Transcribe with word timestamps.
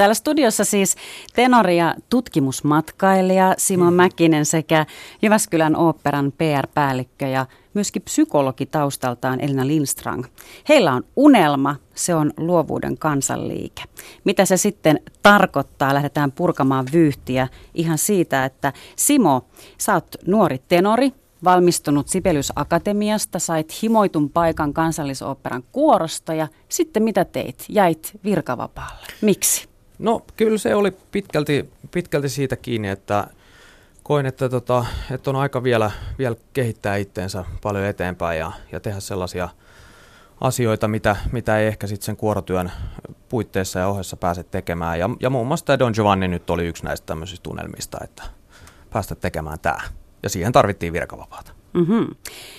Täällä 0.00 0.14
studiossa 0.14 0.64
siis 0.64 0.96
tenori 1.34 1.76
ja 1.76 1.94
tutkimusmatkailija 2.10 3.54
Simo 3.58 3.90
mm. 3.90 3.96
Mäkinen 3.96 4.46
sekä 4.46 4.86
Jyväskylän 5.22 5.76
oopperan 5.76 6.32
PR-päällikkö 6.32 7.26
ja 7.26 7.46
myöskin 7.74 8.02
psykologi 8.02 8.66
taustaltaan 8.66 9.40
Elina 9.40 9.66
Lindstrang. 9.66 10.24
Heillä 10.68 10.92
on 10.92 11.04
unelma, 11.16 11.76
se 11.94 12.14
on 12.14 12.32
luovuuden 12.36 12.98
kansanliike. 12.98 13.82
Mitä 14.24 14.44
se 14.44 14.56
sitten 14.56 15.00
tarkoittaa? 15.22 15.94
Lähdetään 15.94 16.32
purkamaan 16.32 16.86
vyyhtiä 16.92 17.48
ihan 17.74 17.98
siitä, 17.98 18.44
että 18.44 18.72
Simo, 18.96 19.44
sä 19.78 19.94
oot 19.94 20.16
nuori 20.26 20.60
tenori, 20.68 21.12
valmistunut 21.44 22.08
Sibelius 22.08 22.52
Akatemiasta, 22.56 23.38
sait 23.38 23.82
himoitun 23.82 24.30
paikan 24.30 24.72
kansallisoopperan 24.72 25.62
kuorosta 25.72 26.34
ja 26.34 26.48
sitten 26.68 27.02
mitä 27.02 27.24
teit? 27.24 27.64
Jäit 27.68 28.12
virkavapaalle. 28.24 29.06
Miksi? 29.20 29.70
No 30.00 30.20
kyllä 30.36 30.58
se 30.58 30.74
oli 30.74 30.90
pitkälti, 31.12 31.70
pitkälti 31.90 32.28
siitä 32.28 32.56
kiinni, 32.56 32.88
että 32.88 33.26
koin, 34.02 34.26
että, 34.26 34.48
tota, 34.48 34.84
että 35.10 35.30
on 35.30 35.36
aika 35.36 35.62
vielä, 35.62 35.90
vielä 36.18 36.36
kehittää 36.52 36.96
itteensä 36.96 37.44
paljon 37.62 37.84
eteenpäin 37.84 38.38
ja, 38.38 38.52
ja 38.72 38.80
tehdä 38.80 39.00
sellaisia 39.00 39.48
asioita, 40.40 40.88
mitä, 40.88 41.16
mitä 41.32 41.58
ei 41.58 41.66
ehkä 41.66 41.86
sitten 41.86 42.06
sen 42.06 42.16
kuorotyön 42.16 42.72
puitteissa 43.28 43.78
ja 43.78 43.88
ohessa 43.88 44.16
pääse 44.16 44.42
tekemään. 44.42 44.98
Ja, 44.98 45.10
ja 45.20 45.30
muun 45.30 45.46
muassa 45.46 45.66
tämä 45.66 45.78
Don 45.78 45.92
Giovanni 45.94 46.28
nyt 46.28 46.50
oli 46.50 46.66
yksi 46.66 46.84
näistä 46.84 47.06
tämmöisistä 47.06 47.42
tunnelmista, 47.42 47.98
että 48.04 48.22
päästä 48.90 49.14
tekemään 49.14 49.58
tämä. 49.60 49.80
Ja 50.22 50.28
siihen 50.28 50.52
tarvittiin 50.52 50.92
virkavapaata. 50.92 51.59
Mm-hmm. 51.72 52.06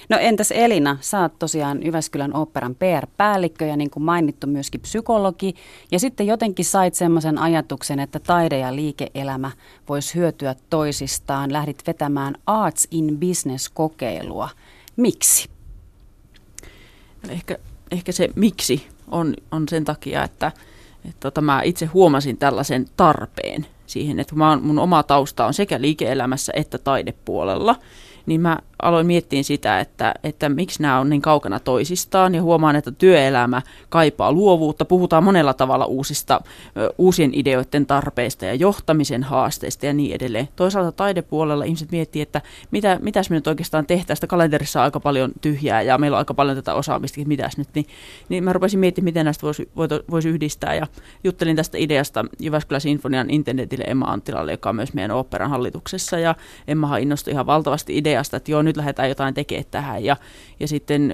No 0.10 0.18
entäs 0.20 0.52
Elina, 0.52 0.98
sä 1.02 1.20
oot 1.20 1.40
tosiaan 1.40 1.86
Jyväskylän 1.86 2.36
oopperan 2.36 2.76
PR-päällikkö 2.76 3.66
ja 3.66 3.78
niin 3.78 3.90
kuin 3.90 4.04
mainittu 4.04 4.48
myöskin 4.48 4.82
psykologi. 4.82 5.54
Ja 5.92 6.00
sitten 6.00 6.28
jotenkin 6.28 6.66
sait 6.66 6.94
semmoisen 6.94 7.38
ajatuksen, 7.38 8.00
että 8.00 8.20
taide 8.20 8.60
ja 8.60 8.76
liike-elämä 8.76 9.52
voisi 9.90 10.16
hyötyä 10.16 10.56
toisistaan. 10.70 11.54
Lähdit 11.54 11.84
vetämään 11.88 12.36
Arts 12.46 12.88
in 12.92 13.18
Business-kokeilua. 13.20 14.50
Miksi? 14.96 15.50
Ehkä, 17.30 17.58
ehkä 17.92 18.12
se 18.12 18.30
miksi 18.36 18.88
on, 19.08 19.34
on 19.52 19.70
sen 19.70 19.86
takia, 19.86 20.24
että, 20.24 20.52
että 21.06 21.20
tota, 21.20 21.42
mä 21.42 21.62
itse 21.62 21.86
huomasin 21.86 22.38
tällaisen 22.38 22.86
tarpeen 22.98 23.66
siihen, 23.86 24.20
että 24.20 24.36
mä 24.36 24.58
mun 24.58 24.80
oma 24.80 25.04
tausta 25.04 25.46
on 25.46 25.54
sekä 25.54 25.82
liike-elämässä 25.82 26.54
että 26.56 26.78
taidepuolella– 26.78 27.76
niin 28.26 28.42
mä 28.42 28.60
aloin 28.82 29.08
miettiä 29.08 29.44
sitä, 29.44 29.80
että, 29.80 30.14
että 30.24 30.50
miksi 30.50 30.82
nämä 30.82 31.00
on 31.00 31.10
niin 31.10 31.22
kaukana 31.22 31.60
toisistaan 31.60 32.36
ja 32.36 32.42
huomaan, 32.42 32.76
että 32.76 32.92
työelämä 32.92 33.62
kaipaa 33.90 34.32
luovuutta. 34.32 34.86
Puhutaan 34.86 35.24
monella 35.24 35.54
tavalla 35.54 35.86
uusista, 35.86 36.42
uusien 36.98 37.32
ideoiden 37.34 37.86
tarpeista 37.86 38.46
ja 38.46 38.54
johtamisen 38.54 39.24
haasteista 39.24 39.86
ja 39.86 39.94
niin 39.94 40.16
edelleen. 40.16 40.48
Toisaalta 40.56 40.92
taidepuolella 40.92 41.64
ihmiset 41.64 41.92
miettii, 41.92 42.22
että 42.22 42.42
mitä, 42.72 43.00
mitäs 43.02 43.30
me 43.30 43.36
nyt 43.36 43.48
oikeastaan 43.48 43.86
tehtäisiin. 43.86 44.18
Sitä 44.18 44.28
kalenterissa 44.28 44.80
on 44.80 44.84
aika 44.84 45.00
paljon 45.00 45.32
tyhjää 45.42 45.82
ja 45.82 45.98
meillä 45.98 46.16
on 46.16 46.20
aika 46.20 46.34
paljon 46.34 46.58
tätä 46.58 46.74
osaamista, 46.74 47.22
että 47.22 47.28
mitäs 47.28 47.58
nyt. 47.58 47.68
Niin, 47.76 47.86
niin 48.30 48.44
mä 48.44 48.54
rupesin 48.54 48.80
miettimään, 48.80 49.06
miten 49.06 49.26
näistä 49.26 49.42
voisi, 49.44 49.70
voisi 50.12 50.30
yhdistää 50.30 50.76
ja 50.76 50.88
juttelin 51.24 51.56
tästä 51.56 51.78
ideasta 51.78 52.26
Jyväskylän 52.40 52.82
Sinfonian 52.82 53.30
internetille 53.30 53.84
Emma 53.88 54.06
Anttilalle, 54.06 54.52
joka 54.52 54.70
on 54.70 54.76
myös 54.76 54.94
meidän 54.94 55.12
oopperan 55.12 55.50
hallituksessa 55.50 56.20
ja 56.20 56.36
Emmahan 56.68 57.02
innostui 57.02 57.34
ihan 57.34 57.46
valtavasti 57.46 57.98
ideasta, 57.98 58.38
että 58.38 58.52
joo, 58.52 58.62
nyt 58.62 58.71
lähdetään 58.78 59.10
jotain 59.10 59.34
tekemään 59.34 59.66
tähän. 59.72 60.04
Ja, 60.04 60.18
ja 60.60 60.68
sitten 60.68 61.14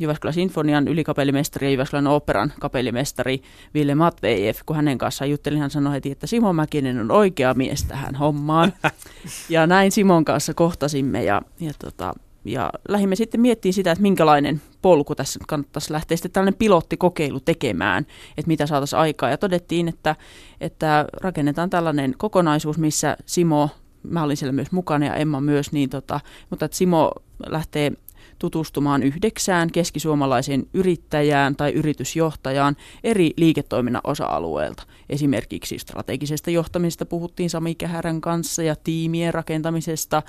Jyväskylän 0.00 0.34
Sinfonian 0.34 0.88
ylikapellimestari 0.88 1.66
ja 1.66 1.70
Jyväskylän 1.70 2.06
operan 2.06 2.52
kapellimestari 2.60 3.42
Ville 3.74 3.94
Matvejev, 3.94 4.54
kun 4.66 4.76
hänen 4.76 4.98
kanssaan 4.98 5.30
juttelin, 5.30 5.60
hän 5.60 5.70
sanoi 5.70 5.92
heti, 5.92 6.10
että 6.10 6.26
Simo 6.26 6.52
Mäkinen 6.52 7.00
on 7.00 7.10
oikea 7.10 7.54
mies 7.54 7.84
tähän 7.84 8.14
hommaan. 8.14 8.72
ja 9.48 9.66
näin 9.66 9.92
Simon 9.92 10.24
kanssa 10.24 10.54
kohtasimme 10.54 11.24
ja, 11.24 11.42
ja 11.60 11.72
tota, 11.78 12.14
ja 12.44 12.70
lähdimme 12.88 13.16
sitten 13.16 13.40
miettimään 13.40 13.72
sitä, 13.72 13.92
että 13.92 14.02
minkälainen 14.02 14.62
polku 14.82 15.14
tässä 15.14 15.40
kannattaisi 15.48 15.92
lähteä 15.92 16.16
sitten 16.16 16.30
tällainen 16.32 16.58
pilottikokeilu 16.58 17.40
tekemään, 17.40 18.06
että 18.36 18.48
mitä 18.48 18.66
saataisiin 18.66 19.00
aikaa. 19.00 19.30
Ja 19.30 19.38
todettiin, 19.38 19.88
että, 19.88 20.16
että 20.60 21.04
rakennetaan 21.12 21.70
tällainen 21.70 22.14
kokonaisuus, 22.18 22.78
missä 22.78 23.16
Simo 23.26 23.70
mä 24.02 24.22
olin 24.22 24.36
siellä 24.36 24.52
myös 24.52 24.72
mukana 24.72 25.06
ja 25.06 25.14
Emma 25.14 25.40
myös, 25.40 25.72
niin 25.72 25.90
tota, 25.90 26.20
mutta 26.50 26.64
että 26.64 26.76
Simo 26.76 27.12
lähtee 27.46 27.92
tutustumaan 28.38 29.02
yhdeksään 29.02 29.70
keskisuomalaiseen 29.72 30.66
yrittäjään 30.74 31.56
tai 31.56 31.72
yritysjohtajaan 31.72 32.76
eri 33.04 33.30
liiketoiminnan 33.36 34.02
osa-alueelta. 34.04 34.82
Esimerkiksi 35.08 35.78
strategisesta 35.78 36.50
johtamisesta 36.50 37.06
puhuttiin 37.06 37.50
Sami 37.50 37.74
Kähärän 37.74 38.20
kanssa 38.20 38.62
ja 38.62 38.76
tiimien 38.76 39.34
rakentamisesta 39.34 40.22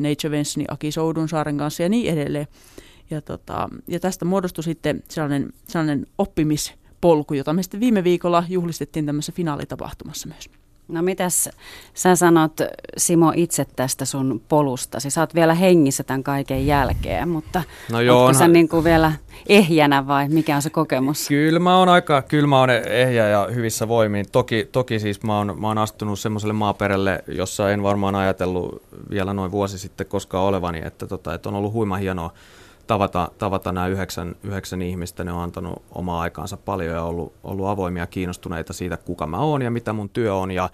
Nature 0.00 0.30
Vensni 0.30 0.64
Aki 0.68 0.92
Soudunsaaren 0.92 1.58
kanssa 1.58 1.82
ja 1.82 1.88
niin 1.88 2.12
edelleen. 2.12 2.46
Ja, 3.10 3.22
tota, 3.22 3.68
ja 3.88 4.00
tästä 4.00 4.24
muodostui 4.24 4.64
sitten 4.64 5.02
sellainen, 5.08 5.52
sellainen 5.68 6.06
oppimispolku, 6.18 7.34
jota 7.34 7.52
me 7.52 7.62
sitten 7.62 7.80
viime 7.80 8.04
viikolla 8.04 8.44
juhlistettiin 8.48 9.06
tämmöisessä 9.06 9.32
finaalitapahtumassa 9.32 10.28
myös. 10.28 10.61
No 10.88 11.02
mitäs 11.02 11.48
sä 11.94 12.16
sanot 12.16 12.52
Simo 12.96 13.32
itse 13.36 13.66
tästä 13.76 14.04
sun 14.04 14.42
polustasi? 14.48 15.10
Sä 15.10 15.20
oot 15.20 15.34
vielä 15.34 15.54
hengissä 15.54 16.02
tämän 16.04 16.22
kaiken 16.22 16.66
jälkeen, 16.66 17.28
mutta 17.28 17.62
no 17.90 18.00
joo, 18.00 18.16
onko 18.16 18.28
onhan... 18.28 18.38
sä 18.38 18.48
niin 18.48 18.68
kuin 18.68 18.84
vielä 18.84 19.12
ehjänä 19.48 20.06
vai 20.06 20.28
mikä 20.28 20.56
on 20.56 20.62
se 20.62 20.70
kokemus? 20.70 21.28
Kyllä 21.28 21.58
mä 21.58 21.78
oon 21.78 21.88
aika, 21.88 22.22
kyllä 22.22 22.46
mä 22.46 22.60
oon 22.60 22.70
ehjä 22.70 23.28
ja 23.28 23.48
hyvissä 23.54 23.88
voimiin. 23.88 24.26
Toki, 24.32 24.68
toki 24.72 24.98
siis 24.98 25.22
mä 25.22 25.38
oon, 25.38 25.60
mä 25.60 25.68
oon 25.68 25.78
astunut 25.78 26.18
semmoiselle 26.18 26.54
maaperälle, 26.54 27.24
jossa 27.28 27.70
en 27.70 27.82
varmaan 27.82 28.14
ajatellut 28.14 28.82
vielä 29.10 29.34
noin 29.34 29.50
vuosi 29.50 29.78
sitten 29.78 30.06
koskaan 30.06 30.44
olevani, 30.44 30.82
että, 30.84 31.06
tota, 31.06 31.34
että 31.34 31.48
on 31.48 31.54
ollut 31.54 31.72
huima 31.72 31.96
hienoa 31.96 32.32
tavata, 32.92 33.30
tavata 33.38 33.72
nämä 33.72 33.86
yhdeksän, 33.86 34.36
yhdeksän 34.42 34.82
ihmistä. 34.82 35.24
Ne 35.24 35.32
on 35.32 35.42
antanut 35.42 35.82
omaa 35.92 36.20
aikaansa 36.20 36.56
paljon 36.56 36.94
ja 36.94 37.02
ollut, 37.02 37.32
ollut 37.44 37.66
avoimia 37.66 38.06
kiinnostuneita 38.06 38.72
siitä, 38.72 38.96
kuka 38.96 39.26
mä 39.26 39.38
oon 39.38 39.62
ja 39.62 39.70
mitä 39.70 39.92
mun 39.92 40.08
työ 40.08 40.34
on. 40.34 40.50
Ja, 40.50 40.70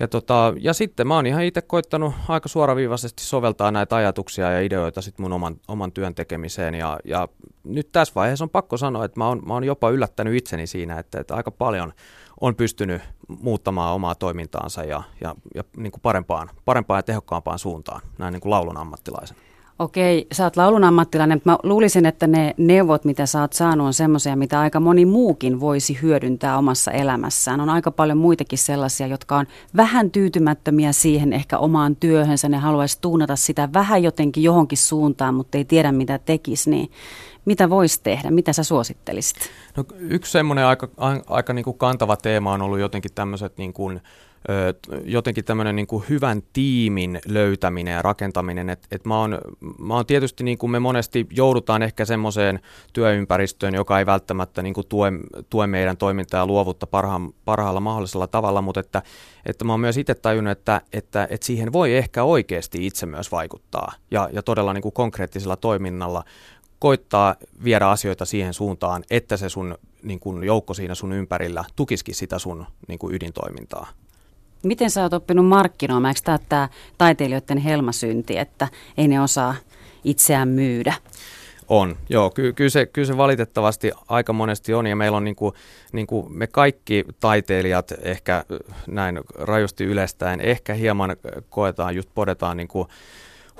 ja, 0.00 0.08
tota, 0.08 0.52
ja 0.60 0.72
sitten 0.72 1.06
mä 1.06 1.14
oon 1.14 1.26
ihan 1.26 1.42
itse 1.42 1.62
koittanut 1.62 2.14
aika 2.28 2.48
suoraviivaisesti 2.48 3.22
soveltaa 3.22 3.70
näitä 3.70 3.96
ajatuksia 3.96 4.52
ja 4.52 4.60
ideoita 4.60 5.02
sit 5.02 5.18
mun 5.18 5.32
oman, 5.32 5.56
oman 5.68 5.92
työn 5.92 6.14
tekemiseen. 6.14 6.74
Ja, 6.74 6.98
ja 7.04 7.28
nyt 7.64 7.92
tässä 7.92 8.14
vaiheessa 8.14 8.44
on 8.44 8.50
pakko 8.50 8.76
sanoa, 8.76 9.04
että 9.04 9.20
mä 9.20 9.28
oon, 9.28 9.42
mä 9.46 9.54
oon 9.54 9.64
jopa 9.64 9.90
yllättänyt 9.90 10.34
itseni 10.34 10.66
siinä, 10.66 10.98
että, 10.98 11.20
että 11.20 11.34
aika 11.34 11.50
paljon 11.50 11.92
on 12.40 12.56
pystynyt 12.56 13.02
muuttamaan 13.28 13.94
omaa 13.94 14.14
toimintaansa 14.14 14.84
ja, 14.84 15.02
ja, 15.20 15.34
ja 15.54 15.64
niin 15.76 15.92
kuin 15.92 16.02
parempaan, 16.02 16.50
parempaan 16.64 16.98
ja 16.98 17.02
tehokkaampaan 17.02 17.58
suuntaan 17.58 18.00
näin 18.18 18.32
niin 18.32 18.40
kuin 18.40 18.50
laulun 18.50 18.76
ammattilaisena. 18.76 19.40
Okei, 19.78 20.26
sä 20.32 20.44
oot 20.44 20.56
laulun 20.56 20.84
ammattilainen, 20.84 21.36
mutta 21.36 21.50
mä 21.50 21.58
luulisin, 21.62 22.06
että 22.06 22.26
ne 22.26 22.54
neuvot, 22.56 23.04
mitä 23.04 23.26
sä 23.26 23.40
oot 23.40 23.52
saanut, 23.52 23.86
on 23.86 23.94
semmoisia, 23.94 24.36
mitä 24.36 24.60
aika 24.60 24.80
moni 24.80 25.06
muukin 25.06 25.60
voisi 25.60 25.98
hyödyntää 26.02 26.58
omassa 26.58 26.90
elämässään. 26.90 27.60
On 27.60 27.68
aika 27.68 27.90
paljon 27.90 28.18
muitakin 28.18 28.58
sellaisia, 28.58 29.06
jotka 29.06 29.36
on 29.36 29.46
vähän 29.76 30.10
tyytymättömiä 30.10 30.92
siihen 30.92 31.32
ehkä 31.32 31.58
omaan 31.58 31.96
työhönsä. 31.96 32.48
Ne 32.48 32.56
haluaisi 32.56 32.98
tuunata 33.00 33.36
sitä 33.36 33.68
vähän 33.72 34.02
jotenkin 34.02 34.42
johonkin 34.42 34.78
suuntaan, 34.78 35.34
mutta 35.34 35.58
ei 35.58 35.64
tiedä 35.64 35.92
mitä 35.92 36.18
tekisi. 36.18 36.70
Niin 36.70 36.90
mitä 37.44 37.70
voisi 37.70 38.00
tehdä? 38.02 38.30
Mitä 38.30 38.52
sä 38.52 38.62
suosittelisit? 38.62 39.36
No, 39.76 39.84
yksi 39.98 40.32
semmoinen 40.32 40.66
aika, 40.66 40.88
aika 41.26 41.52
niin 41.52 41.64
kuin 41.64 41.78
kantava 41.78 42.16
teema 42.16 42.52
on 42.52 42.62
ollut 42.62 42.78
jotenkin 42.78 43.14
tämmöiset 43.14 43.58
niin 43.58 43.72
kuin, 43.72 44.00
jotenkin 45.04 45.44
tämmöinen 45.44 45.76
niin 45.76 45.86
kuin 45.86 46.04
hyvän 46.08 46.42
tiimin 46.52 47.20
löytäminen 47.26 47.92
ja 47.92 48.02
rakentaminen. 48.02 48.70
Et, 48.70 48.86
et 48.90 49.04
mä, 49.04 49.20
oon, 49.20 49.38
mä 49.78 49.94
oon 49.94 50.06
tietysti, 50.06 50.44
niin 50.44 50.58
kuin 50.58 50.70
me 50.70 50.78
monesti 50.78 51.26
joudutaan 51.30 51.82
ehkä 51.82 52.04
semmoiseen 52.04 52.60
työympäristöön, 52.92 53.74
joka 53.74 53.98
ei 53.98 54.06
välttämättä 54.06 54.62
niin 54.62 54.74
kuin 54.74 54.86
tue, 54.88 55.12
tue 55.50 55.66
meidän 55.66 55.96
toimintaa 55.96 56.40
ja 56.40 56.46
luovuutta 56.46 56.86
parha, 56.86 57.20
parhaalla 57.44 57.80
mahdollisella 57.80 58.26
tavalla, 58.26 58.62
mutta 58.62 58.80
että, 58.80 59.02
että 59.46 59.64
mä 59.64 59.72
oon 59.72 59.80
myös 59.80 59.96
itse 59.96 60.14
tajunnut, 60.14 60.52
että, 60.52 60.80
että, 60.92 61.28
että 61.30 61.46
siihen 61.46 61.72
voi 61.72 61.96
ehkä 61.96 62.24
oikeasti 62.24 62.86
itse 62.86 63.06
myös 63.06 63.32
vaikuttaa 63.32 63.92
ja, 64.10 64.28
ja 64.32 64.42
todella 64.42 64.72
niin 64.72 64.82
kuin 64.82 64.92
konkreettisella 64.92 65.56
toiminnalla 65.56 66.24
koittaa 66.78 67.36
viedä 67.64 67.88
asioita 67.88 68.24
siihen 68.24 68.54
suuntaan, 68.54 69.04
että 69.10 69.36
se 69.36 69.48
sun 69.48 69.78
niin 70.02 70.20
kuin 70.20 70.44
joukko 70.44 70.74
siinä 70.74 70.94
sun 70.94 71.12
ympärillä 71.12 71.64
tukisikin 71.76 72.14
sitä 72.14 72.38
sun 72.38 72.66
niin 72.88 72.98
kuin 72.98 73.14
ydintoimintaa. 73.14 73.86
Miten 74.62 74.90
sä 74.90 75.02
oot 75.02 75.12
oppinut 75.12 75.46
markkinoimaan? 75.46 76.10
Eikö 76.10 76.20
tämä 76.24 76.38
tämä 76.48 76.68
taiteilijoiden 76.98 77.58
helmasynti, 77.58 78.38
että 78.38 78.68
ei 78.96 79.08
ne 79.08 79.20
osaa 79.20 79.54
itseään 80.04 80.48
myydä? 80.48 80.94
On, 81.68 81.96
joo. 82.08 82.30
Ky- 82.30 82.52
kyllä, 82.52 82.70
se, 82.70 82.86
kyllä 82.86 83.06
se 83.06 83.16
valitettavasti 83.16 83.92
aika 84.08 84.32
monesti 84.32 84.74
on, 84.74 84.86
ja 84.86 84.96
meillä 84.96 85.16
on 85.16 85.24
niin 85.24 85.36
kuin, 85.36 85.54
niin 85.92 86.06
kuin 86.06 86.32
me 86.32 86.46
kaikki 86.46 87.04
taiteilijat 87.20 87.92
ehkä 88.02 88.44
näin 88.86 89.20
rajusti 89.34 89.84
yleistäen, 89.84 90.40
ehkä 90.40 90.74
hieman 90.74 91.16
koetaan, 91.50 91.96
just 91.96 92.08
podetaan 92.14 92.56
niin 92.56 92.68
kuin 92.68 92.88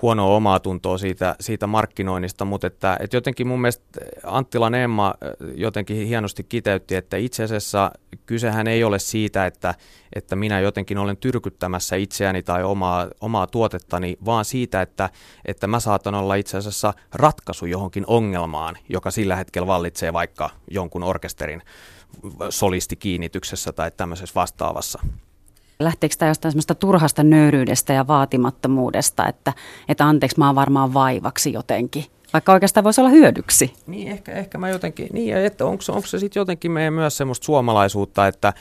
huonoa 0.02 0.36
omaa 0.36 0.60
tuntoa 0.60 0.98
siitä, 0.98 1.36
siitä 1.40 1.66
markkinoinnista, 1.66 2.44
mutta 2.44 2.66
että, 2.66 2.96
että 3.00 3.16
jotenkin 3.16 3.46
mun 3.46 3.60
mielestä 3.60 4.00
Anttilan 4.24 4.74
Emma 4.74 5.14
jotenkin 5.54 6.06
hienosti 6.06 6.44
kiteytti, 6.44 6.94
että 6.94 7.16
itse 7.16 7.44
asiassa 7.44 7.90
kysehän 8.26 8.66
ei 8.66 8.84
ole 8.84 8.98
siitä, 8.98 9.46
että, 9.46 9.74
että 10.14 10.36
minä 10.36 10.60
jotenkin 10.60 10.98
olen 10.98 11.16
tyrkyttämässä 11.16 11.96
itseäni 11.96 12.42
tai 12.42 12.64
omaa, 12.64 13.08
omaa 13.20 13.46
tuotettani, 13.46 14.16
vaan 14.24 14.44
siitä, 14.44 14.82
että, 14.82 15.10
että 15.44 15.66
mä 15.66 15.80
saatan 15.80 16.14
olla 16.14 16.34
itse 16.34 16.56
asiassa 16.56 16.94
ratkaisu 17.14 17.66
johonkin 17.66 18.04
ongelmaan, 18.06 18.76
joka 18.88 19.10
sillä 19.10 19.36
hetkellä 19.36 19.66
vallitsee 19.66 20.12
vaikka 20.12 20.50
jonkun 20.70 21.02
orkesterin 21.02 21.62
solistikiinnityksessä 22.50 23.72
tai 23.72 23.90
tämmöisessä 23.90 24.34
vastaavassa. 24.34 25.00
Lähteekö 25.80 26.14
tämä 26.18 26.30
jostain 26.30 26.52
semmoista 26.52 26.74
turhasta 26.74 27.22
nöyryydestä 27.22 27.92
ja 27.92 28.06
vaatimattomuudesta, 28.06 29.26
että, 29.26 29.52
että 29.88 30.06
anteeksi 30.06 30.38
mä 30.38 30.46
oon 30.46 30.54
varmaan 30.54 30.94
vaivaksi 30.94 31.52
jotenkin? 31.52 32.04
Vaikka 32.32 32.52
oikeastaan 32.52 32.84
voisi 32.84 33.00
olla 33.00 33.10
hyödyksi. 33.10 33.72
Niin, 33.86 34.08
ehkä, 34.08 34.32
ehkä 34.32 34.58
mä 34.58 34.68
jotenkin, 34.68 35.08
niin, 35.12 35.36
että 35.36 35.64
onko, 35.64 35.82
onko 35.88 36.06
se 36.06 36.18
sitten 36.18 36.40
jotenkin 36.40 36.70
meidän 36.70 36.94
myös 36.94 37.16
semmoista 37.16 37.44
suomalaisuutta, 37.44 38.26
että, 38.26 38.52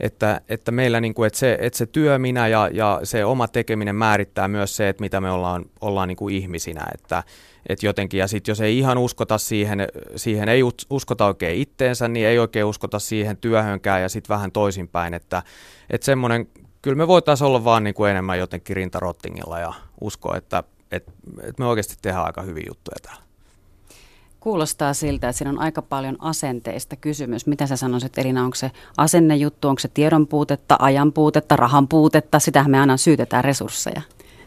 että, 0.00 0.40
että 0.48 0.72
meillä 0.72 1.00
niin 1.00 1.14
kuin, 1.14 1.26
että 1.26 1.38
se, 1.38 1.58
että 1.60 1.76
se 1.76 1.86
työ, 1.86 2.18
minä 2.18 2.48
ja, 2.48 2.70
ja 2.72 3.00
se 3.04 3.24
oma 3.24 3.48
tekeminen 3.48 3.96
määrittää 3.96 4.48
myös 4.48 4.76
se, 4.76 4.88
että 4.88 5.00
mitä 5.00 5.20
me 5.20 5.30
ollaan, 5.30 5.64
ollaan 5.80 6.08
niin 6.08 6.16
kuin 6.16 6.34
ihmisinä, 6.34 6.84
että, 6.94 7.22
että 7.68 7.86
jotenkin, 7.86 8.18
ja 8.18 8.28
sitten 8.28 8.52
jos 8.52 8.60
ei 8.60 8.78
ihan 8.78 8.98
uskota 8.98 9.38
siihen, 9.38 9.88
siihen 10.16 10.48
ei 10.48 10.62
uskota 10.90 11.26
oikein 11.26 11.60
itteensä, 11.60 12.08
niin 12.08 12.26
ei 12.26 12.38
oikein 12.38 12.64
uskota 12.64 12.98
siihen 12.98 13.36
työhönkään 13.36 14.02
ja 14.02 14.08
sitten 14.08 14.34
vähän 14.34 14.52
toisinpäin, 14.52 15.14
että, 15.14 15.42
että 15.90 16.04
semmoinen, 16.04 16.48
kyllä 16.82 16.96
me 16.96 17.06
voitaisiin 17.08 17.46
olla 17.46 17.64
vaan 17.64 17.84
niin 17.84 17.94
kuin 17.94 18.10
enemmän 18.10 18.38
jotenkin 18.38 18.76
rintarottingilla 18.76 19.58
ja 19.58 19.72
uskoa, 20.00 20.36
että, 20.36 20.62
että, 20.92 21.12
että 21.42 21.62
me 21.62 21.66
oikeasti 21.66 21.96
tehdään 22.02 22.26
aika 22.26 22.42
hyviä 22.42 22.64
juttuja 22.68 22.96
täällä. 23.02 23.26
Kuulostaa 24.40 24.94
siltä, 24.94 25.28
että 25.28 25.38
siinä 25.38 25.50
on 25.50 25.60
aika 25.60 25.82
paljon 25.82 26.16
asenteista 26.20 26.96
kysymys. 26.96 27.46
Mitä 27.46 27.66
sä 27.66 27.76
sanoisit 27.76 28.18
Elina, 28.18 28.44
onko 28.44 28.54
se 28.54 28.70
asennejuttu, 28.96 29.68
onko 29.68 29.78
se 29.78 29.88
tiedon 29.88 30.26
puutetta, 30.26 30.76
ajan 30.80 31.12
puutetta, 31.12 31.56
rahan 31.56 31.88
puutetta? 31.88 32.38
Sitähän 32.38 32.70
me 32.70 32.80
aina 32.80 32.96
syytetään 32.96 33.44
resursseja. 33.44 34.02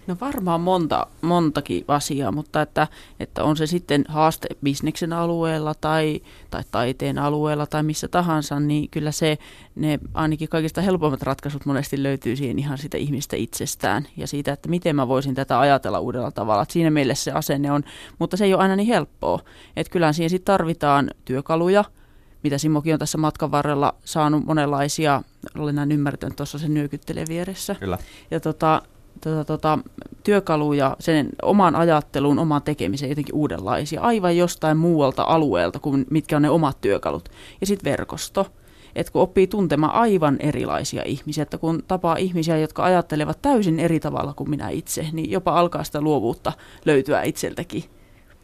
No 0.09 0.17
varmaan 0.21 0.61
monta, 0.61 1.07
montakin 1.21 1.85
asiaa, 1.87 2.31
mutta 2.31 2.61
että, 2.61 2.87
että 3.19 3.43
on 3.43 3.57
se 3.57 3.67
sitten 3.67 4.05
haaste 4.07 4.47
bisneksen 4.63 5.13
alueella 5.13 5.73
tai, 5.73 6.21
tai 6.49 6.63
taiteen 6.71 7.17
alueella 7.17 7.67
tai 7.67 7.83
missä 7.83 8.07
tahansa, 8.07 8.59
niin 8.59 8.89
kyllä 8.89 9.11
se, 9.11 9.37
ne 9.75 9.99
ainakin 10.13 10.49
kaikista 10.49 10.81
helpommat 10.81 11.21
ratkaisut 11.21 11.65
monesti 11.65 12.03
löytyy 12.03 12.35
siihen 12.35 12.59
ihan 12.59 12.77
sitä 12.77 12.97
ihmistä 12.97 13.35
itsestään 13.35 14.07
ja 14.17 14.27
siitä, 14.27 14.53
että 14.53 14.69
miten 14.69 14.95
mä 14.95 15.07
voisin 15.07 15.35
tätä 15.35 15.59
ajatella 15.59 15.99
uudella 15.99 16.31
tavalla. 16.31 16.61
Että 16.61 16.73
siinä 16.73 16.89
meille 16.89 17.15
se 17.15 17.31
asenne 17.31 17.71
on, 17.71 17.83
mutta 18.19 18.37
se 18.37 18.45
ei 18.45 18.53
ole 18.53 18.61
aina 18.61 18.75
niin 18.75 18.87
helppoa. 18.87 19.39
Että 19.75 19.91
kyllähän 19.91 20.13
siihen 20.13 20.29
sitten 20.29 20.53
tarvitaan 20.53 21.11
työkaluja, 21.25 21.83
mitä 22.43 22.57
Simokin 22.57 22.93
on 22.93 22.99
tässä 22.99 23.17
matkan 23.17 23.51
varrella 23.51 23.95
saanut 24.05 24.45
monenlaisia, 24.45 25.23
olen 25.57 25.75
näin 25.75 25.91
ymmärtänyt, 25.91 26.35
tuossa 26.35 26.59
se 26.59 26.67
nyökyttelee 26.67 27.25
vieressä. 27.29 27.75
Kyllä. 27.75 27.97
Ja 28.31 28.39
tota, 28.39 28.81
tota, 29.21 29.45
tota, 29.45 29.79
työkaluja 30.23 30.95
sen 30.99 31.29
oman 31.41 31.75
ajatteluun, 31.75 32.39
omaan 32.39 32.61
tekemiseen 32.61 33.09
jotenkin 33.09 33.35
uudenlaisia, 33.35 34.01
aivan 34.01 34.37
jostain 34.37 34.77
muualta 34.77 35.23
alueelta 35.23 35.79
kuin 35.79 36.05
mitkä 36.09 36.35
on 36.35 36.41
ne 36.41 36.49
omat 36.49 36.81
työkalut. 36.81 37.29
Ja 37.61 37.67
sitten 37.67 37.91
verkosto, 37.91 38.47
että 38.95 39.11
kun 39.11 39.21
oppii 39.21 39.47
tuntemaan 39.47 39.93
aivan 39.93 40.37
erilaisia 40.39 41.03
ihmisiä, 41.05 41.41
että 41.41 41.57
kun 41.57 41.83
tapaa 41.87 42.15
ihmisiä, 42.15 42.57
jotka 42.57 42.83
ajattelevat 42.83 43.41
täysin 43.41 43.79
eri 43.79 43.99
tavalla 43.99 44.33
kuin 44.33 44.49
minä 44.49 44.69
itse, 44.69 45.07
niin 45.11 45.31
jopa 45.31 45.59
alkaa 45.59 45.83
sitä 45.83 46.01
luovuutta 46.01 46.53
löytyä 46.85 47.23
itseltäkin. 47.23 47.83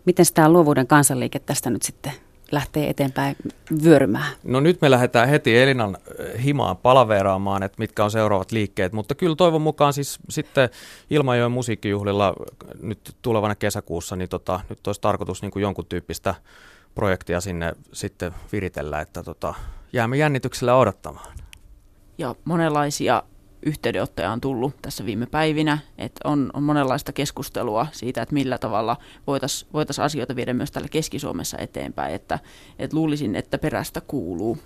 Miten 0.06 0.26
tämä 0.34 0.50
luovuuden 0.50 0.88
kansanliike 0.88 1.40
tästä 1.40 1.70
nyt 1.70 1.82
sitten 1.82 2.12
lähtee 2.56 2.90
eteenpäin 2.90 3.36
vyörymään? 3.84 4.34
No 4.44 4.60
nyt 4.60 4.82
me 4.82 4.92
lähdetään 4.92 5.30
heti 5.30 5.58
Elinan 5.58 5.98
eh, 6.20 6.44
himaan 6.44 6.78
palaveraamaan, 6.78 7.64
että 7.64 7.76
mitkä 7.80 8.04
on 8.04 8.12
seuraavat 8.12 8.52
liikkeet, 8.52 8.94
mutta 8.94 9.16
kyllä 9.16 9.36
toivon 9.36 9.62
mukaan 9.62 9.94
siis 9.94 10.20
sitten 10.30 10.70
Ilmajoen 11.10 11.52
musiikkijuhlilla 11.52 12.34
nyt 12.82 13.16
tulevana 13.22 13.56
kesäkuussa, 13.56 14.16
niin 14.16 14.30
tota, 14.30 14.60
nyt 14.70 14.88
olisi 14.88 15.02
tarkoitus 15.02 15.42
niin 15.42 15.52
kuin 15.52 15.64
jonkun 15.64 15.86
tyyppistä 15.86 16.36
projektia 16.96 17.42
sinne 17.42 17.74
sitten 17.94 18.32
viritellä, 18.52 19.02
että 19.02 19.24
tota, 19.24 19.54
jäämme 19.94 20.18
jännityksellä 20.18 20.76
odottamaan. 20.76 21.38
Ja 22.18 22.36
monenlaisia 22.46 23.24
yhteydenottoja 23.66 24.32
on 24.32 24.42
tullut 24.42 24.82
tässä 24.82 25.06
viime 25.06 25.26
päivinä, 25.26 25.78
että 25.98 26.30
on, 26.30 26.50
on 26.54 26.64
monenlaista 26.64 27.14
keskustelua 27.14 27.88
siitä, 27.92 28.22
että 28.22 28.34
millä 28.34 28.58
tavalla 28.58 28.98
voitaisiin 29.28 29.70
voitais 29.74 30.00
asioita 30.00 30.36
viedä 30.36 30.54
myös 30.54 30.72
täällä 30.72 30.90
Keski-Suomessa 30.90 31.58
eteenpäin, 31.58 32.16
että, 32.16 32.40
että 32.80 32.98
luulisin, 32.98 33.36
että 33.36 33.58
perästä 33.58 34.02
kuuluu. 34.02 34.58